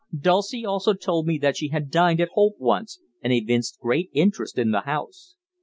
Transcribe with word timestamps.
Dulcie 0.19 0.65
also 0.65 0.95
told 0.95 1.27
me 1.27 1.37
that 1.37 1.55
she 1.57 1.67
had 1.67 1.91
dined 1.91 2.19
at 2.19 2.29
Holt 2.29 2.55
once, 2.57 2.99
and 3.21 3.31
evinced 3.31 3.77
great 3.79 4.09
interest 4.13 4.57
in 4.57 4.71
the 4.71 4.81
house. 4.81 5.35